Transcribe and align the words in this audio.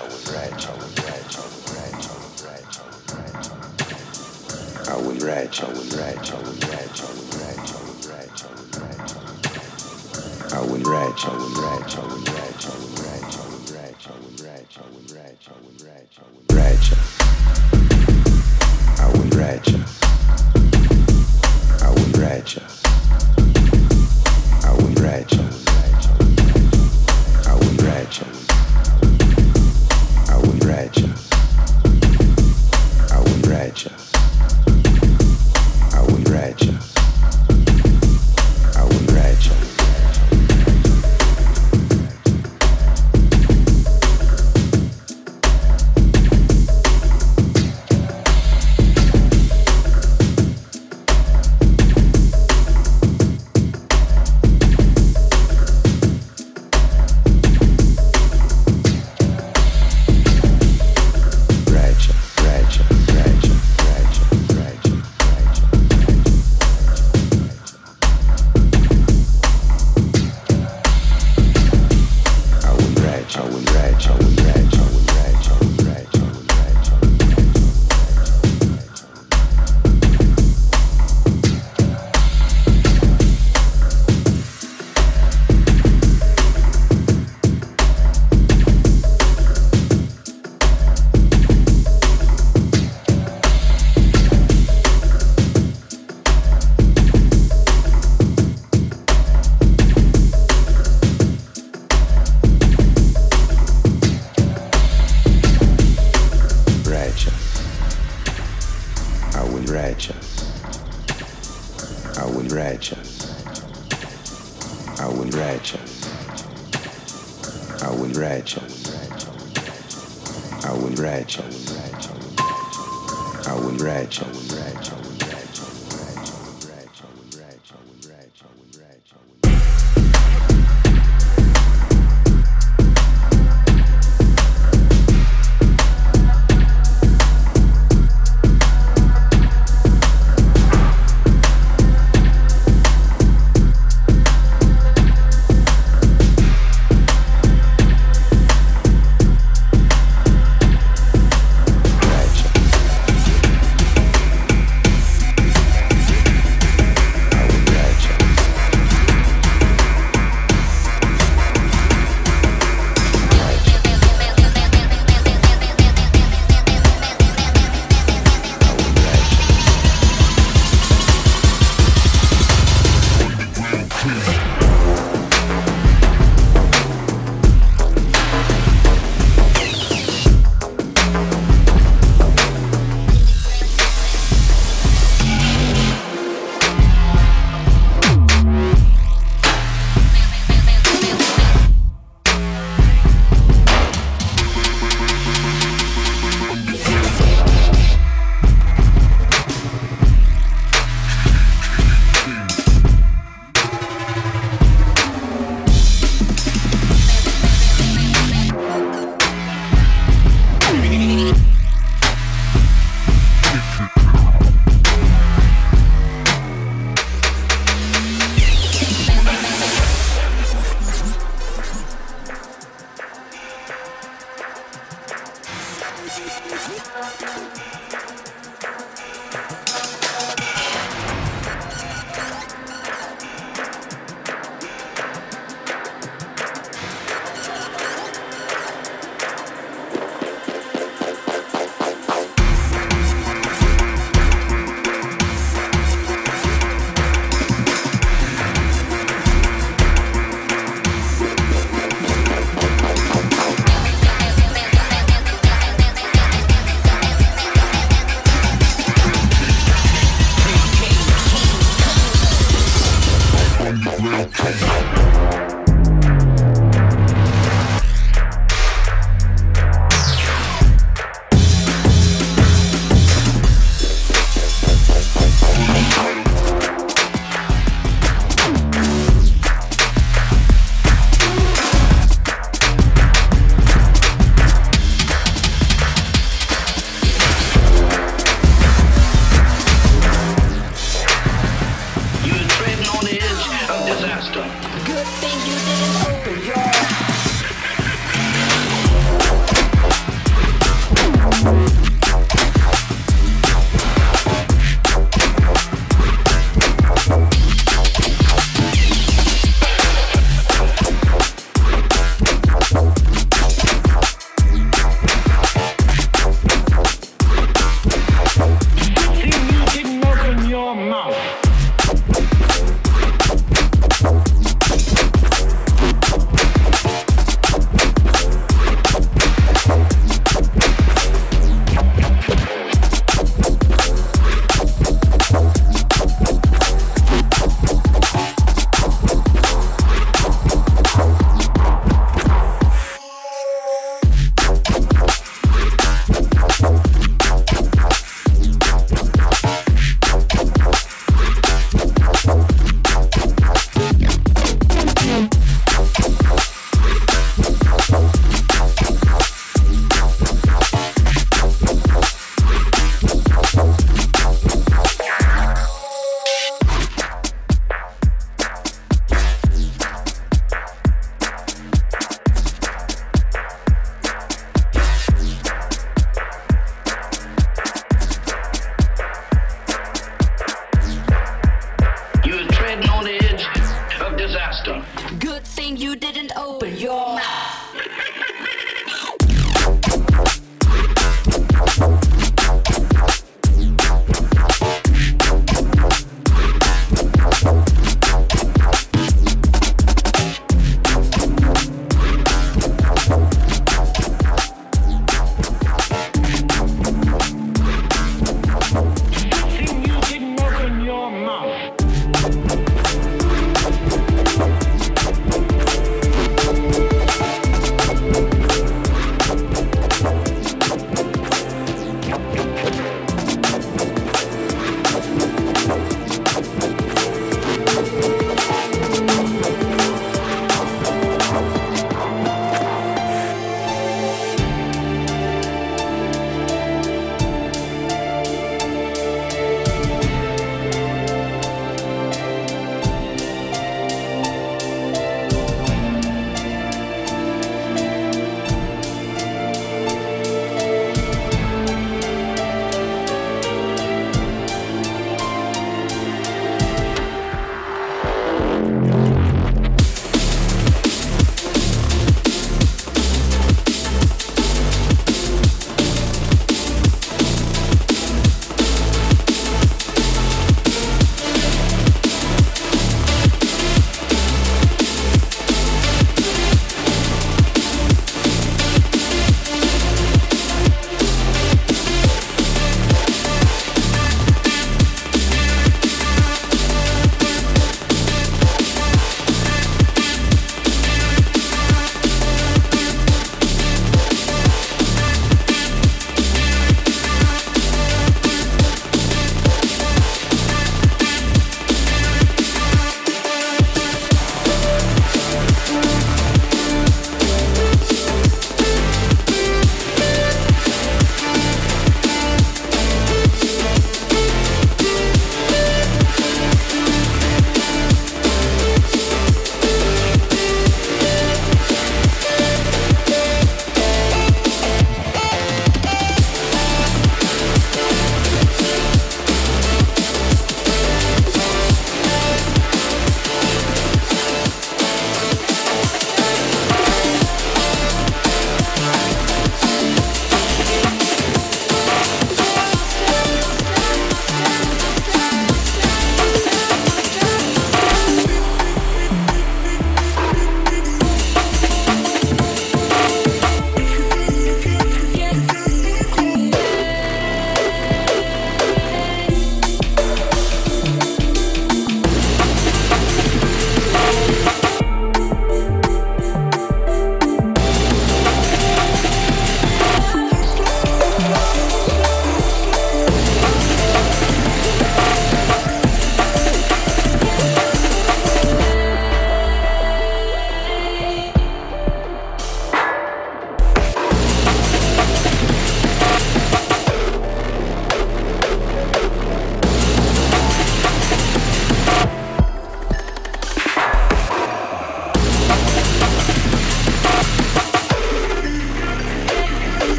I 0.00 0.04
was 0.04 0.32
right, 0.32 0.48
I 0.48 0.72
was 0.76 0.96
right, 0.96 1.28
I 1.36 1.44
was 1.44 1.60
right, 1.76 1.92
I 1.92 2.16
was 2.16 2.40
right, 2.42 2.64
I 2.72 2.88
was 2.88 3.04
right. 3.12 3.36
I 4.88 4.96
was 4.96 5.20
right, 5.22 5.60
I 5.60 5.68
was 5.68 5.94
right, 5.94 6.16
I 6.16 6.40
was 6.40 6.56
right, 6.64 6.88
I 6.88 7.12
was 7.12 7.28
right, 7.36 7.60
I 7.60 7.76
was 7.84 8.08
right, 8.08 8.32
I 8.40 8.48
was 8.48 8.64
right. 8.80 9.00
I 10.52 10.60
was 10.62 10.82
right, 10.84 11.18
I 11.20 11.36
was 11.36 11.52
right, 11.60 11.98
I 11.98 12.06
was 12.06 12.24
right. 12.32 12.49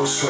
Increase 0.00 0.29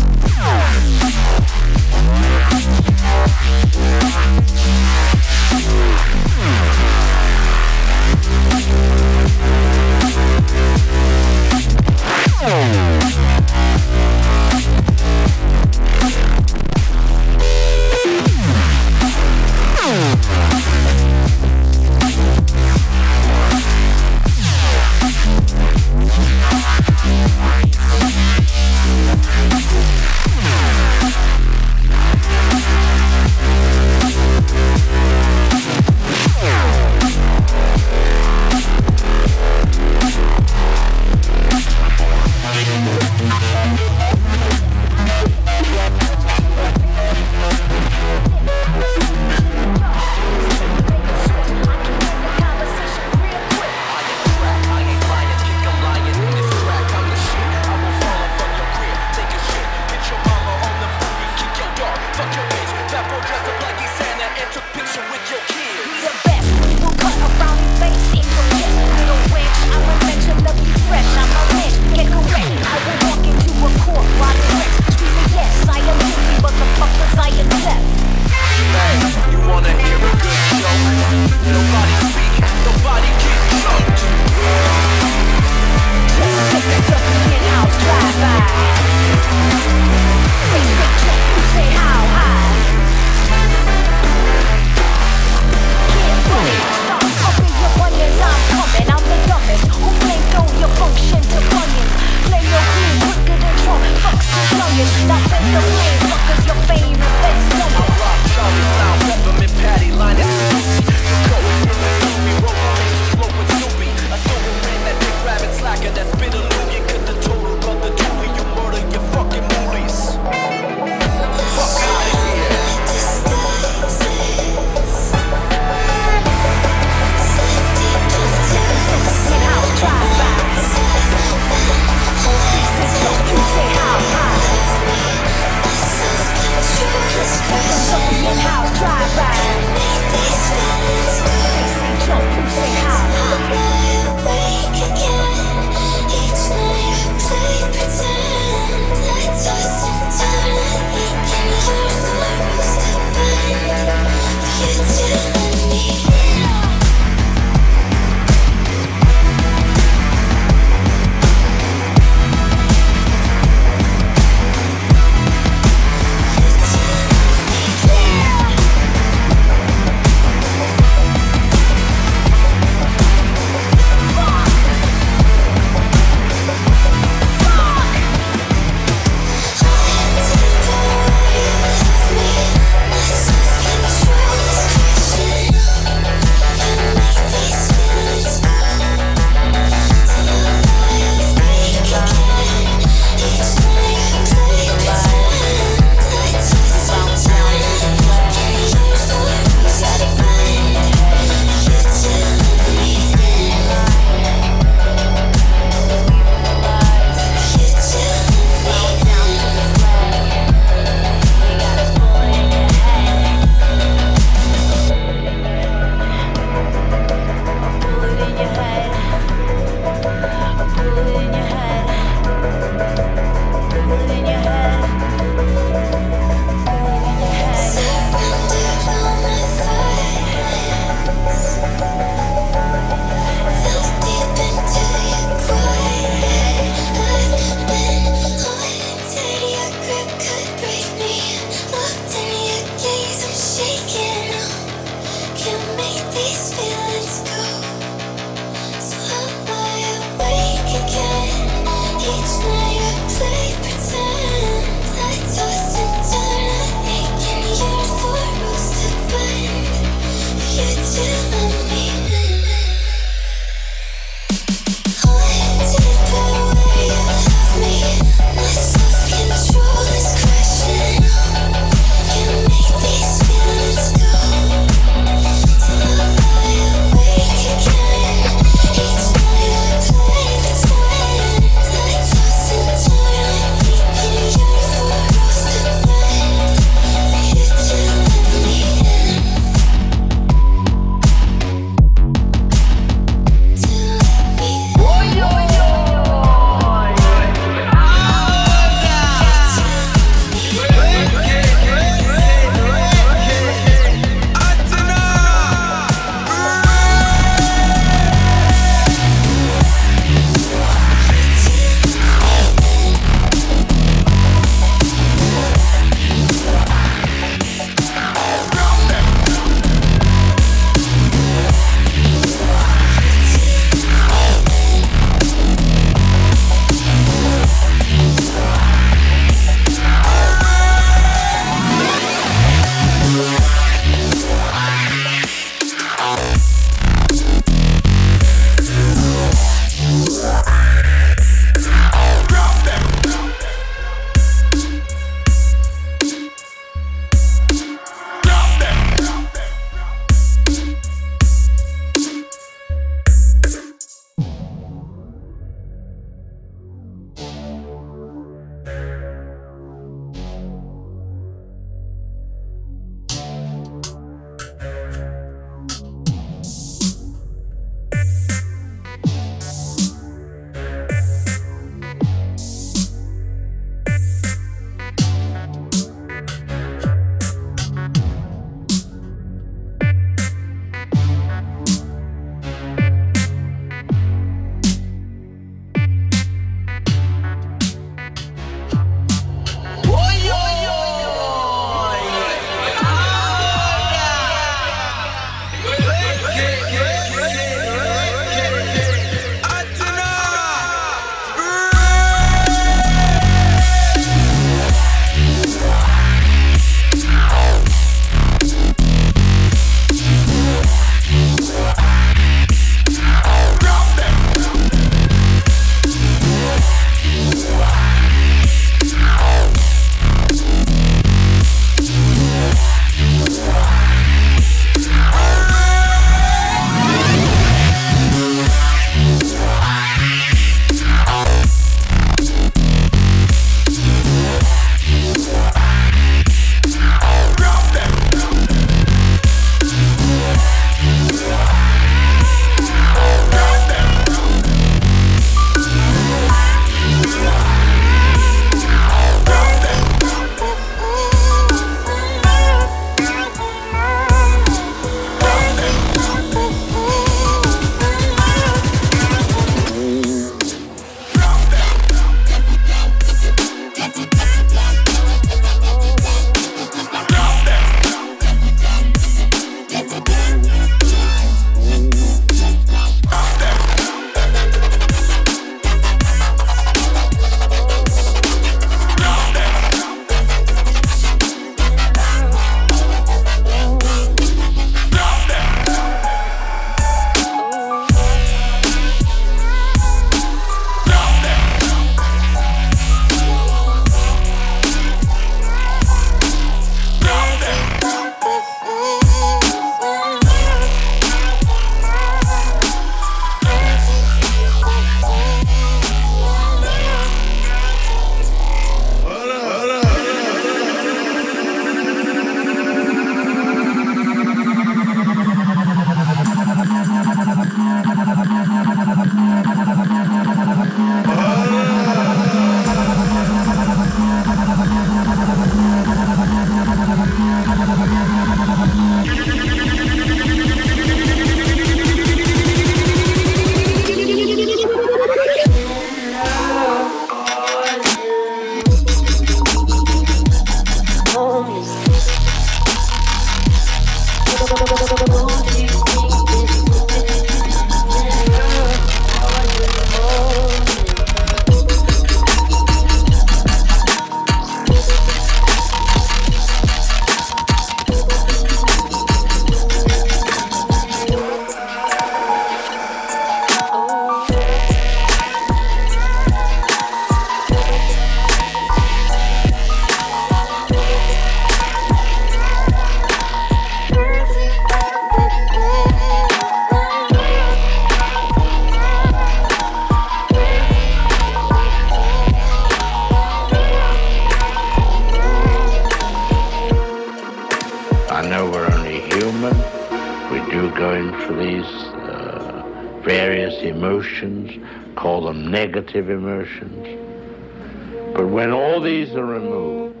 But 598.14 598.28
when 598.28 598.52
all 598.52 598.80
these 598.80 599.12
are 599.14 599.26
removed 599.26 600.00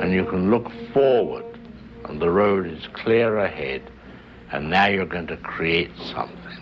and 0.00 0.12
you 0.12 0.24
can 0.24 0.50
look 0.50 0.72
forward 0.92 1.44
and 2.04 2.20
the 2.20 2.30
road 2.30 2.66
is 2.66 2.86
clear 2.94 3.38
ahead 3.38 3.82
and 4.50 4.68
now 4.68 4.86
you're 4.86 5.06
going 5.06 5.28
to 5.28 5.36
create 5.36 5.92
something, 6.12 6.58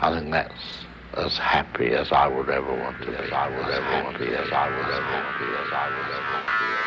I 0.00 0.16
think 0.16 0.30
that's 0.30 0.84
as 1.16 1.36
happy 1.38 1.88
as 1.88 2.12
I 2.12 2.28
would 2.28 2.50
ever 2.50 2.72
want 2.72 3.00
to 3.02 3.06
be, 3.06 3.16
as 3.16 3.32
I 3.32 3.48
would 3.48 3.68
ever 3.68 4.04
want 4.04 4.18
to 4.18 4.24
be, 4.24 4.30
as 4.34 4.52
I 4.52 4.68
would 4.68 4.90
ever 4.94 5.10
want 5.10 5.38
to 5.38 5.44
be, 5.44 5.54
as 5.56 5.72
I 5.72 5.88
would 5.90 6.14
ever 6.14 6.32
want 6.32 6.46
to 6.46 6.52
be, 6.58 6.83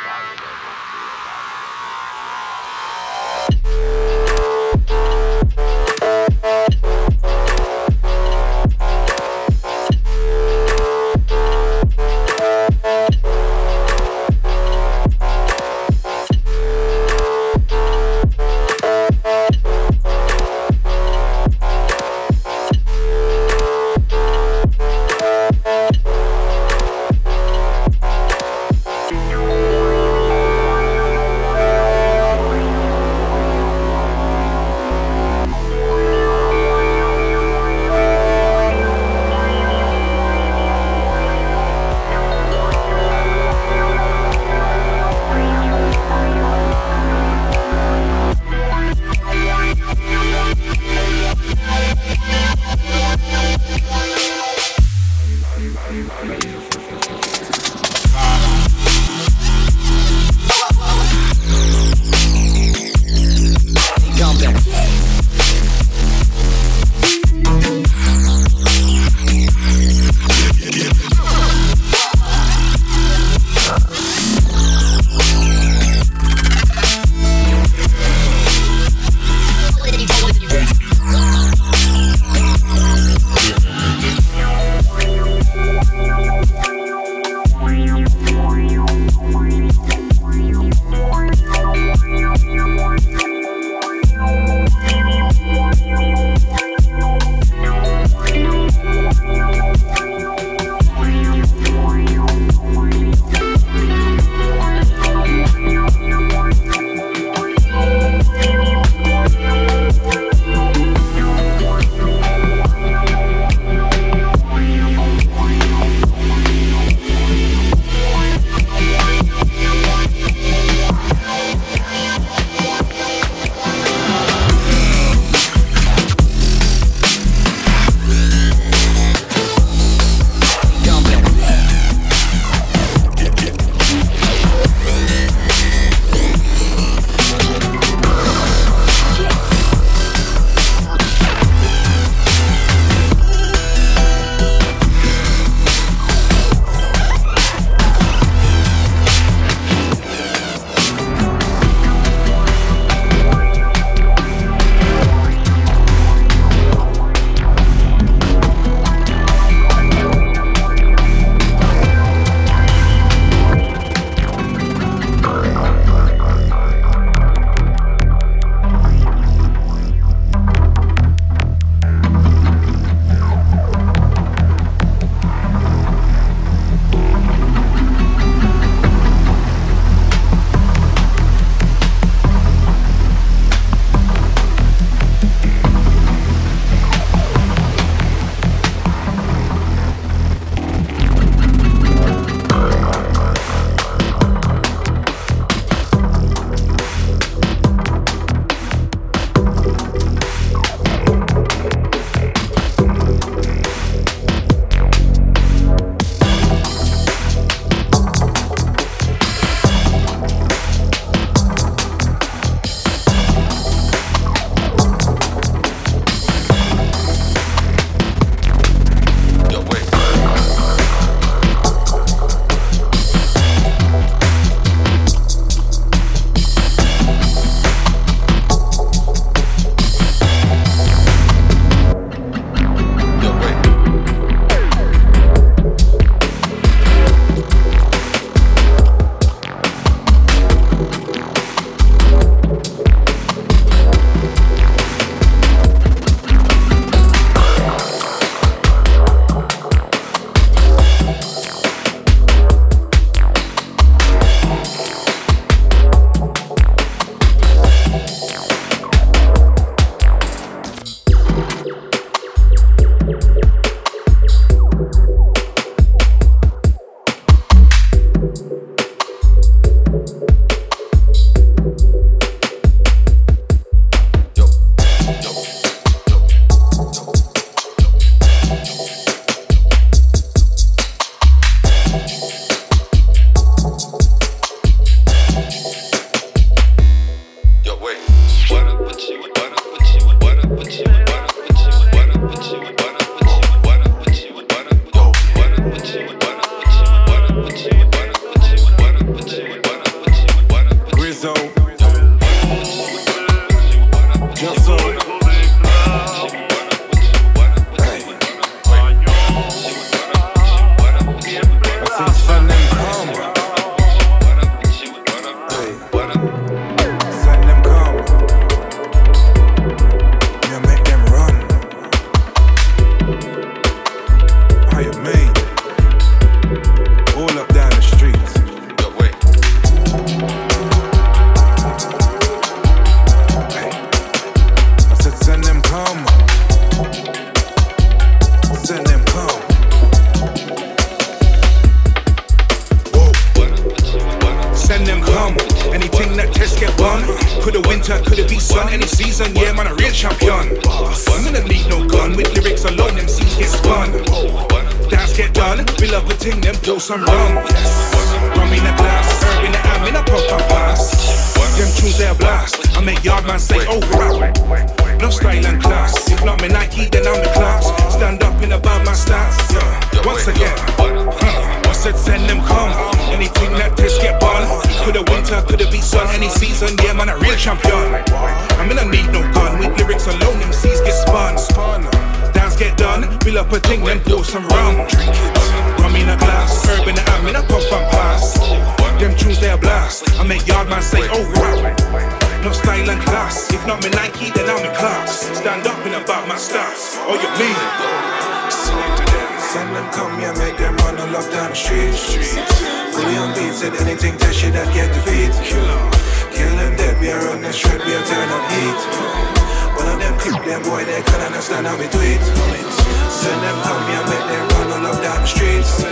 streets. 415.27 415.83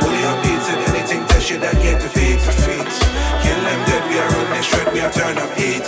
Bully 0.00 0.22
and 0.24 0.38
beating 0.40 0.80
anything 0.88 1.20
that 1.28 1.42
shit 1.44 1.60
that 1.60 1.76
get 1.84 2.00
feet. 2.00 2.40
Kill 2.40 3.60
them 3.60 3.80
dead, 3.84 4.02
we 4.08 4.16
are 4.16 4.32
on 4.40 4.48
the 4.48 4.62
street, 4.64 4.88
we 4.96 5.00
are 5.04 5.12
turn 5.12 5.36
up 5.36 5.52
heat. 5.52 5.84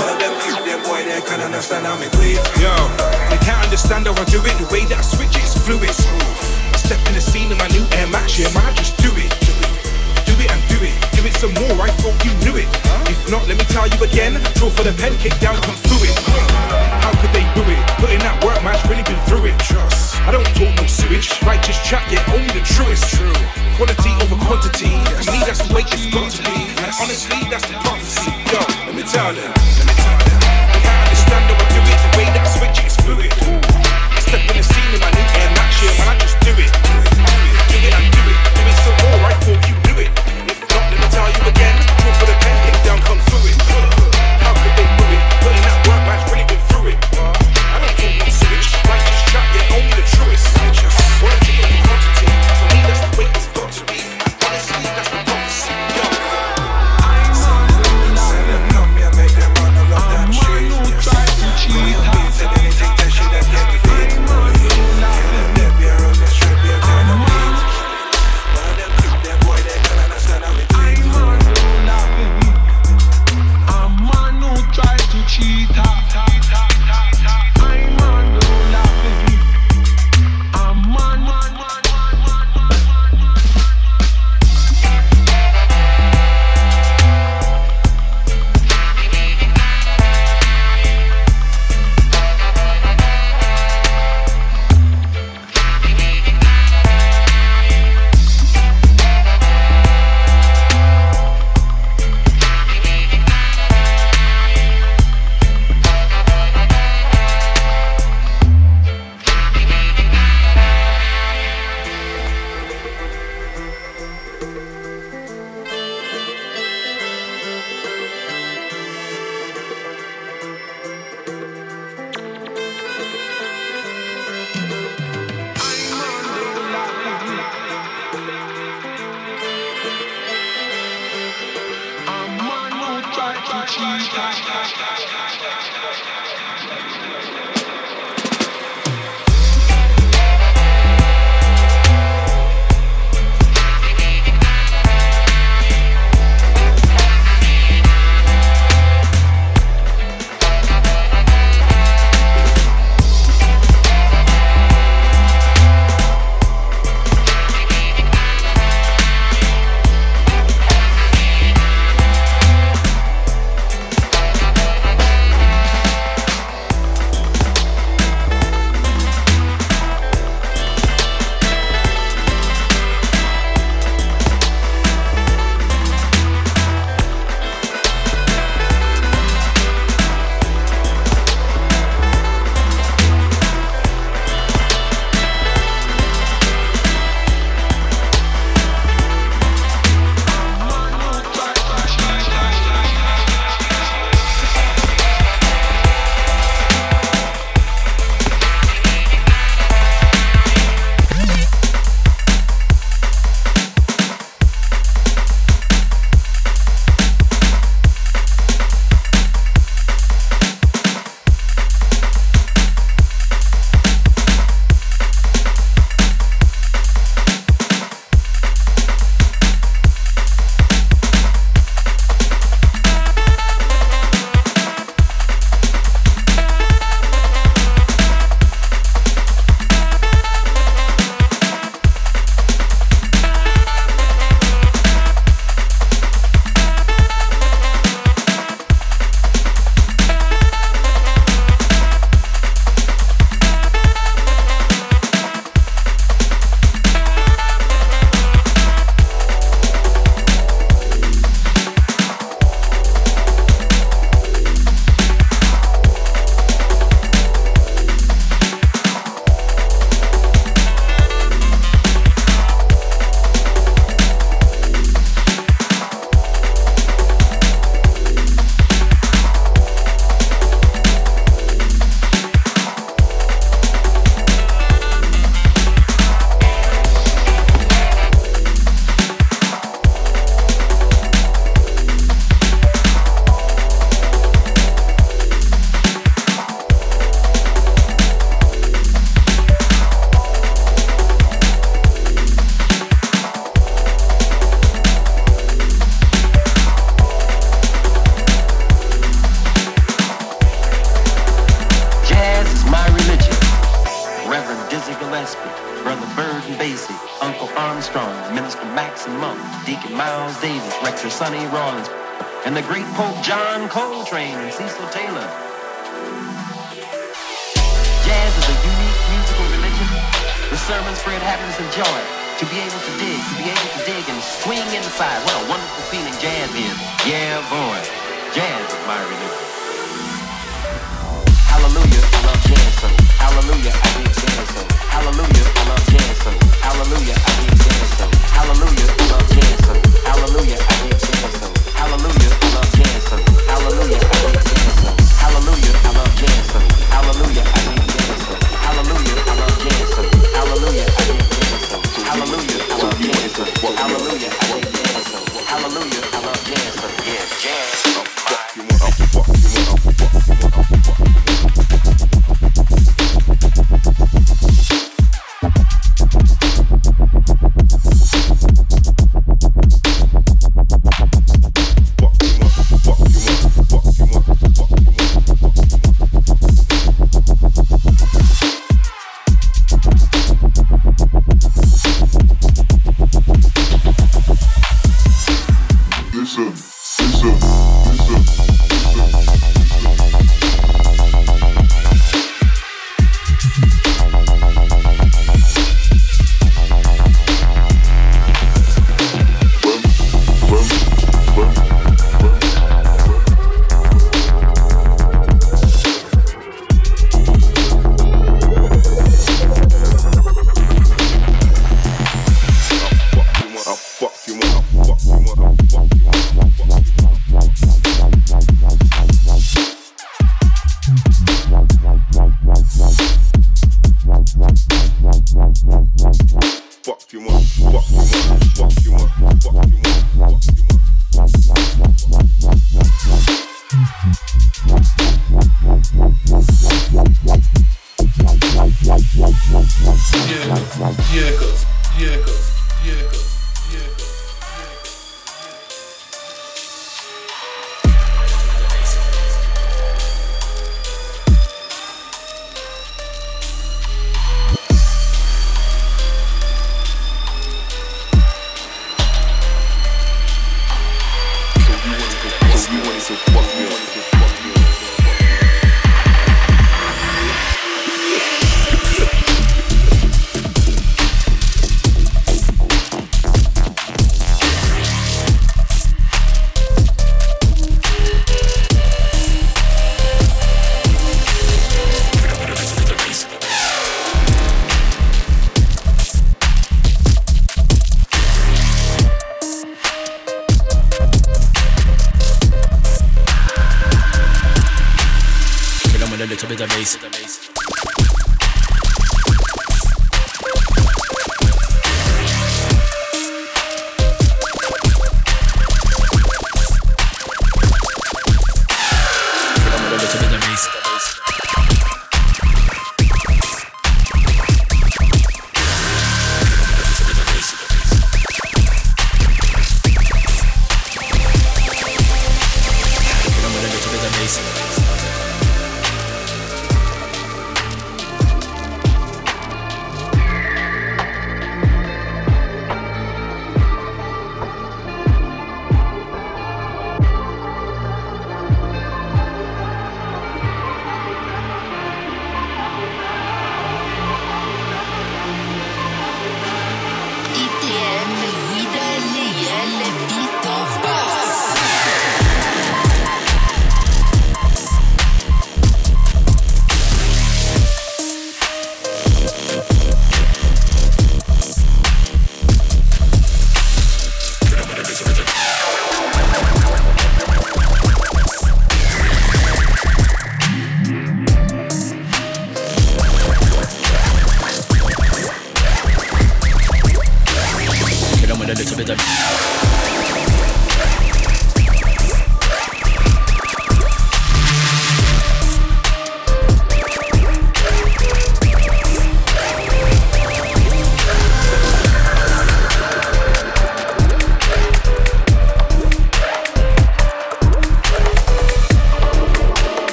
All 0.00 0.08
of 0.08 0.16
them 0.16 0.32
keep 0.40 0.56
them 0.64 0.80
boy, 0.88 1.04
they 1.04 1.20
can't 1.28 1.44
understand 1.44 1.84
how 1.84 2.00
me 2.00 2.08
bleed. 2.16 2.40
Yo, 2.56 2.72
they 3.28 3.40
can't 3.44 3.60
understand 3.60 4.08
how 4.08 4.16
I 4.16 4.24
do 4.32 4.40
it. 4.40 4.56
The 4.56 4.66
way 4.72 4.88
that 4.88 4.98
I 4.98 5.04
switch 5.04 5.36
it's 5.36 5.52
fluid. 5.52 5.92
I 5.92 6.78
step 6.80 7.00
in 7.06 7.14
the 7.14 7.20
scene 7.20 7.52
in 7.52 7.58
my 7.60 7.68
new 7.68 7.84
Air 8.00 8.08
Max, 8.08 8.40
yeah, 8.40 8.48
man, 8.56 8.72
just 8.74 8.96
do 8.96 9.12
it. 9.12 9.30
Do 10.24 10.32
it 10.40 10.48
and 10.48 10.62
do 10.72 10.80
it. 10.80 10.96
Do 11.12 11.20
it 11.28 11.36
some 11.36 11.52
more, 11.60 11.76
I 11.84 11.92
thought 12.00 12.16
you 12.24 12.32
knew 12.40 12.56
it. 12.56 12.68
If 13.12 13.20
not, 13.28 13.44
let 13.48 13.60
me 13.60 13.64
tell 13.68 13.86
you 13.86 14.00
again. 14.00 14.40
Draw 14.56 14.72
for 14.72 14.82
the 14.82 14.96
pen, 14.96 15.12
kick 15.20 15.36
down, 15.44 15.60
come 15.60 15.76
through 15.84 16.08
it. 16.08 16.16
How 17.04 17.12
could 17.20 17.32
they 17.36 17.44
do 17.52 17.62
it? 17.68 17.80
Putting 18.00 18.20
that 18.24 18.40
work, 18.44 18.58
man's 18.64 18.80
really 18.88 19.04
been 19.04 19.20
through 19.28 19.52
it. 19.52 19.56
Trust. 19.60 20.05
I 20.26 20.32
don't 20.32 20.44
talk 20.56 20.74
no 20.74 20.86
sewage. 20.86 21.40
Righteous 21.42 21.78
chat, 21.86 22.02
yeah, 22.10 22.34
only 22.34 22.48
the 22.48 22.66
truest. 22.66 23.14
True. 23.14 23.32
Quality 23.76 24.10
over 24.24 24.34
quantity. 24.44 24.90
For 25.22 25.30
me, 25.30 25.38
that's 25.46 25.62
the 25.64 25.72
way 25.72 25.82
it's 25.82 26.06
got 26.10 26.32
to 26.32 26.42
be. 26.42 26.66
And 26.82 26.92
honestly, 27.00 27.38
that's 27.48 27.66
the 27.68 27.74
prophecy. 27.74 28.32
Yo, 28.50 28.58
let 28.86 28.94
me 28.96 29.02
tell 29.04 29.32
you. 29.32 29.85